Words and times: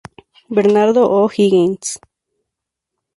Bernardo 0.49 1.03
O' 1.07 1.27
Higgins 1.29 1.99